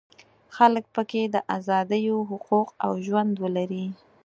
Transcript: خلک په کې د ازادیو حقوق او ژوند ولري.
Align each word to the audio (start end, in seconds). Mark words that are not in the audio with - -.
خلک 0.55 0.85
په 0.95 1.01
کې 1.09 1.21
د 1.33 1.35
ازادیو 1.57 2.17
حقوق 2.29 2.67
او 2.85 2.91
ژوند 3.05 3.33
ولري. 3.43 3.85